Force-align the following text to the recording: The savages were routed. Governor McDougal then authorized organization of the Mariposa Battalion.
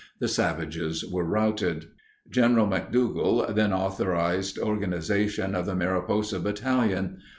The 0.17 0.27
savages 0.27 1.05
were 1.05 1.23
routed. 1.23 1.89
Governor 2.33 2.63
McDougal 2.63 3.53
then 3.53 3.71
authorized 3.71 4.57
organization 4.57 5.53
of 5.53 5.67
the 5.67 5.75
Mariposa 5.75 6.39
Battalion. 6.39 7.19